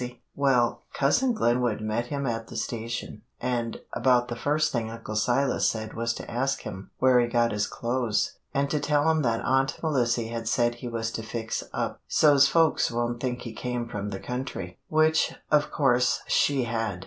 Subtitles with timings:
[0.35, 5.69] "Well, Cousin Glenwood met him at the station, and about the first thing Uncle Silas
[5.69, 9.45] said was to ask him where he got his clothes, and to tell him that
[9.45, 13.87] Aunt Melissy had said he was to fix up, so's folks wouldn't think he came
[13.87, 16.99] from the country, which, of course, she had.